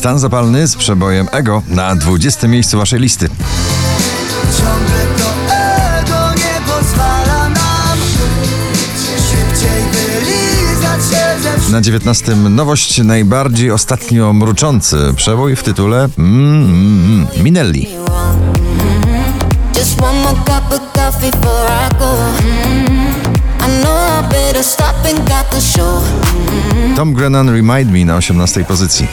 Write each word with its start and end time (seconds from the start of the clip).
Stan 0.00 0.18
zapalny 0.18 0.66
z 0.66 0.76
przebojem 0.76 1.28
Ego 1.32 1.62
na 1.68 1.96
20 1.96 2.48
miejscu 2.48 2.78
waszej 2.78 3.00
listy. 3.00 3.28
Ciągle 4.58 5.06
to 5.18 5.54
ego 5.54 6.34
nie 6.36 6.72
pozwala 6.72 7.48
nam 7.48 7.98
Szybciej 9.30 9.82
wylizać 9.92 11.02
się 11.02 11.42
ze 11.42 11.50
wszystkich 11.50 11.72
Na 11.72 11.80
19 11.80 12.36
nowość 12.36 12.98
najbardziej 12.98 13.70
ostatnio 13.70 14.32
mruczący 14.32 14.96
przebój 15.16 15.56
w 15.56 15.62
tytule 15.62 16.08
mm, 16.18 16.64
mm, 16.64 17.26
Minelli. 17.42 17.88
Just 19.78 20.02
one 20.02 20.20
more 20.22 20.36
cup 20.36 20.72
of 20.72 20.92
coffee 20.92 21.30
before 21.30 21.68
I 21.86 21.98
go. 21.98 22.16
Mm, 22.42 22.96
I 23.60 23.82
know 23.82 23.96
I 24.20 24.32
better 24.32 24.64
stop 24.64 24.96
and 25.10 25.18
got 25.18 25.50
the 25.50 25.60
show. 25.60 26.02
Tom 26.96 27.14
Grennan 27.14 27.50
Remind 27.50 27.92
Me 27.92 28.04
na 28.04 28.16
18 28.16 28.64
pozycji. 28.64 29.06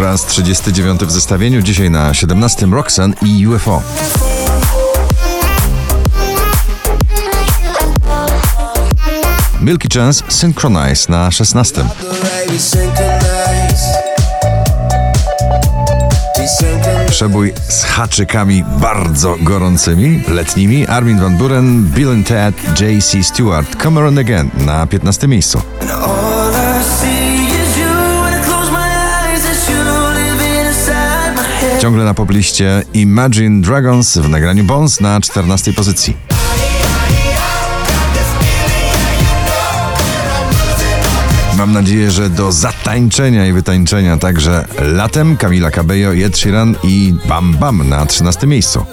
Raz 0.00 0.26
39 0.26 1.00
w 1.00 1.10
zestawieniu, 1.10 1.62
dzisiaj 1.62 1.90
na 1.90 2.14
17 2.14 2.66
Roxanne 2.66 3.14
i 3.22 3.46
UFO. 3.46 3.82
Milky 9.60 9.88
Chance 9.94 10.24
Synchronize 10.28 11.08
na 11.08 11.30
16. 11.30 11.82
baby 11.82 12.58
synchronize 12.58 13.84
Be 16.36 16.48
synchronized 16.48 17.10
Przebój 17.10 17.52
z 17.68 17.84
haczykami 17.84 18.64
bardzo 18.80 19.36
gorącymi, 19.40 20.22
letnimi. 20.28 20.86
Armin 20.86 21.20
Van 21.20 21.36
Buren, 21.36 21.84
Bill 21.84 22.10
and 22.10 22.26
Ted, 22.26 22.80
J.C. 22.80 23.22
Stewart, 23.22 23.82
Come 23.82 24.00
Around 24.00 24.18
Again 24.18 24.50
na 24.66 24.86
15 24.86 25.28
miejscu. 25.28 25.62
Ciągle 31.80 32.04
na 32.04 32.14
pobliście 32.14 32.82
Imagine 32.94 33.62
Dragons 33.62 34.18
w 34.18 34.28
nagraniu 34.28 34.64
Bones 34.64 35.00
na 35.00 35.20
14 35.20 35.72
pozycji. 35.72 36.16
Mam 41.56 41.72
nadzieję, 41.72 42.10
że 42.10 42.30
do 42.30 42.52
zatańczenia 42.52 43.46
i 43.46 43.52
wytańczenia 43.52 44.16
także 44.16 44.66
latem 44.78 45.36
Camila 45.36 45.70
Cabello, 45.70 46.14
Ed 46.14 46.38
Sheeran 46.38 46.76
i 46.82 47.14
Bam 47.28 47.54
Bam 47.54 47.88
na 47.88 48.06
13 48.06 48.46
miejscu. 48.46 48.86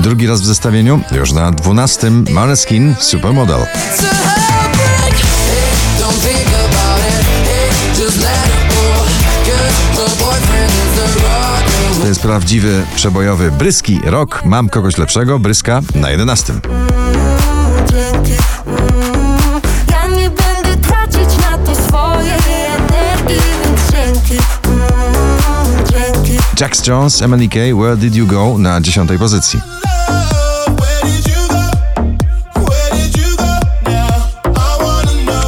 Drugi 0.00 0.26
raz 0.26 0.40
w 0.40 0.44
zestawieniu, 0.44 1.00
już 1.12 1.32
na 1.32 1.52
12 1.52 2.10
Maneskin 2.10 2.94
Supermodel. 3.00 3.60
Prawdziwy, 12.24 12.82
przebojowy, 12.94 13.50
bryski 13.50 14.00
rok. 14.04 14.42
Mam 14.44 14.68
kogoś 14.68 14.98
lepszego, 14.98 15.38
bryska 15.38 15.80
na 15.94 16.10
11. 16.10 16.52
Ja 19.90 20.06
nie 20.08 20.30
będę 20.30 20.76
tracić 20.76 21.38
na 21.38 21.58
to 21.58 21.74
swojej 21.74 22.66
energii, 22.66 23.40
więc 23.64 23.90
dzięki. 23.90 24.44
Mm. 24.66 25.04
Jax 26.60 26.86
Jones, 26.86 27.22
MNK, 27.22 27.54
Where 27.54 27.96
Did 27.96 28.14
You 28.14 28.26
Go 28.26 28.58
na 28.58 28.80
10 28.80 29.10
pozycji. 29.18 29.60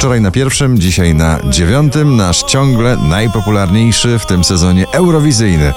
Wczoraj 0.07 0.21
na 0.21 0.31
pierwszym, 0.31 0.79
dzisiaj 0.79 1.15
na 1.15 1.39
dziewiątym, 1.49 2.15
nasz 2.15 2.43
ciągle 2.43 2.97
najpopularniejszy 2.97 4.19
w 4.19 4.25
tym 4.25 4.43
sezonie 4.43 4.85
eurowizyjny 4.91 5.73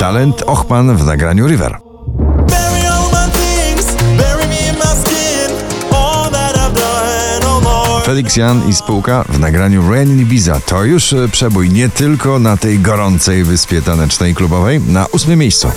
talent 0.00 0.42
Ochman 0.46 0.96
w 0.96 1.04
nagraniu 1.04 1.46
River. 1.48 1.78
No. 7.62 8.00
Felix 8.04 8.36
Jan 8.36 8.68
i 8.68 8.74
spółka 8.74 9.24
w 9.28 9.38
nagraniu 9.38 9.92
Rain 9.92 10.10
in 10.10 10.20
Ibiza 10.20 10.60
to 10.60 10.84
już 10.84 11.12
e, 11.12 11.28
przebój 11.28 11.70
nie 11.70 11.88
tylko 11.88 12.38
na 12.38 12.56
tej 12.56 12.78
gorącej 12.78 13.44
wyspie 13.44 13.82
tanecznej 13.82 14.34
klubowej, 14.34 14.80
na 14.80 15.06
ósmym 15.06 15.38
miejscu. 15.38 15.68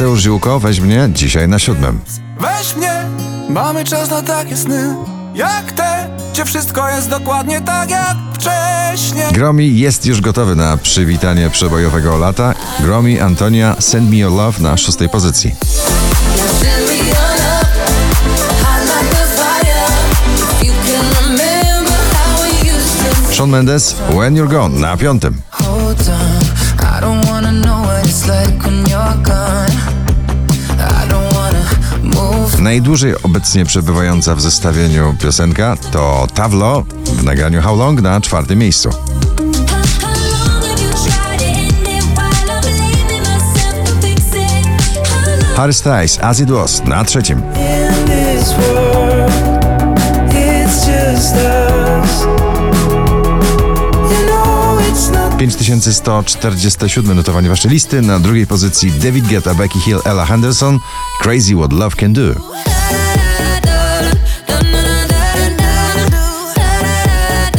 Mateusz 0.00 0.20
Ziółko 0.20 0.60
weź 0.60 0.80
mnie 0.80 1.08
dzisiaj 1.12 1.48
na 1.48 1.58
siódmym. 1.58 2.00
Weź 2.40 2.76
mnie, 2.76 3.04
mamy 3.48 3.84
czas 3.84 4.10
na 4.10 4.22
takie 4.22 4.56
sny 4.56 4.94
Jak 5.34 5.72
te, 5.72 6.08
gdzie 6.32 6.44
wszystko 6.44 6.88
jest 6.88 7.10
dokładnie 7.10 7.60
tak 7.60 7.90
jak 7.90 8.16
wcześniej 8.34 9.32
Gromi 9.32 9.78
jest 9.78 10.06
już 10.06 10.20
gotowy 10.20 10.56
na 10.56 10.76
przywitanie 10.76 11.50
przebojowego 11.50 12.16
lata. 12.16 12.54
Gromi 12.80 13.20
Antonia 13.20 13.76
Send 13.78 14.10
Me 14.10 14.16
Your 14.16 14.32
Love 14.32 14.62
na 14.62 14.76
szóstej 14.76 15.08
pozycji. 15.08 15.54
Shawn 23.32 23.50
Mendes 23.50 23.94
When 24.10 24.34
You're 24.34 24.50
Gone 24.50 24.78
na 24.78 24.96
piątym. 24.96 25.40
Hold 25.50 26.08
on 26.08 26.40
I 26.96 27.00
don't 27.00 27.26
wanna 27.26 27.52
know 27.52 27.82
what 27.86 28.04
it's 28.04 28.28
like 28.28 28.64
when 28.64 28.86
you're 28.86 29.22
gone 29.22 29.59
Najdłużej 32.60 33.14
obecnie 33.22 33.64
przebywająca 33.64 34.34
w 34.34 34.40
zestawieniu 34.40 35.16
piosenka 35.22 35.76
to 35.92 36.26
Tavlo 36.34 36.84
w 37.04 37.24
nagraniu 37.24 37.62
How 37.62 37.76
Long 37.76 38.00
na 38.00 38.20
czwartym 38.20 38.58
miejscu. 38.58 38.90
Harry 45.56 45.72
Styles 45.72 46.18
As 46.22 46.40
It 46.40 46.50
Was 46.50 46.84
na 46.84 47.04
trzecim. 47.04 47.42
5147 55.40 57.16
notowanie 57.16 57.48
waszej 57.48 57.70
listy. 57.70 58.02
Na 58.02 58.18
drugiej 58.18 58.46
pozycji 58.46 58.92
David 58.92 59.26
Guetta, 59.26 59.54
Becky 59.54 59.80
Hill, 59.80 59.98
Ella 60.04 60.26
Henderson 60.26 60.78
Crazy 61.20 61.54
What 61.56 61.72
Love 61.72 61.96
Can 61.96 62.12
Do. 62.12 62.22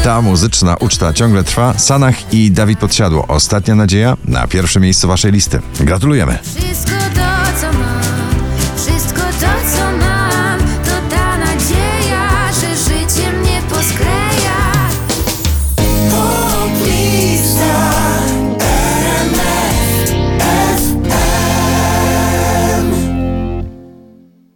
Ta 0.04 0.22
muzyczna 0.22 0.76
uczta 0.76 1.14
ciągle 1.14 1.44
trwa. 1.44 1.78
Sanach 1.78 2.34
i 2.34 2.52
Dawid 2.52 2.80
Podsiadło. 2.80 3.28
Ostatnia 3.28 3.76
nadzieja 3.76 4.18
na 4.26 4.48
pierwsze 4.48 4.80
miejsce 4.80 5.08
waszej 5.08 5.32
listy. 5.32 5.62
Gratulujemy. 5.80 6.40